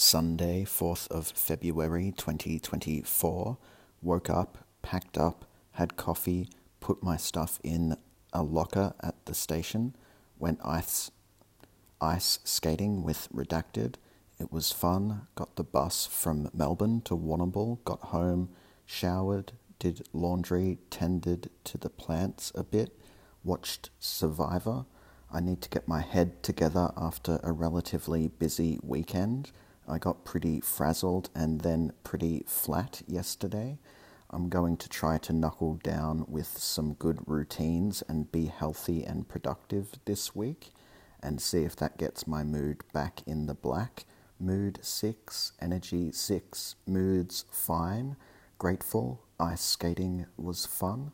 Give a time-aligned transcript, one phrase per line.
[0.00, 3.58] Sunday, 4th of February 2024.
[4.00, 6.48] Woke up, packed up, had coffee,
[6.80, 7.94] put my stuff in
[8.32, 9.94] a locker at the station,
[10.38, 11.10] went ice,
[12.00, 13.96] ice skating with Redacted.
[14.38, 15.26] It was fun.
[15.34, 18.48] Got the bus from Melbourne to Warrnambool, got home,
[18.86, 22.98] showered, did laundry, tended to the plants a bit,
[23.44, 24.86] watched Survivor.
[25.30, 29.50] I need to get my head together after a relatively busy weekend.
[29.90, 33.78] I got pretty frazzled and then pretty flat yesterday.
[34.30, 39.28] I'm going to try to knuckle down with some good routines and be healthy and
[39.28, 40.70] productive this week
[41.20, 44.04] and see if that gets my mood back in the black.
[44.38, 48.16] Mood 6, energy 6, moods fine,
[48.58, 51.10] grateful, ice skating was fun.